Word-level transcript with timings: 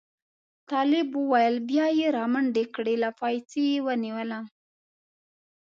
طالب 0.69 1.07
وویل 1.15 1.55
بیا 1.69 1.87
یې 1.99 2.07
را 2.15 2.25
منډې 2.33 2.63
کړې 2.75 2.95
له 3.03 3.09
پایڅې 3.19 3.63
یې 3.71 3.79
ونیولم. 3.85 4.45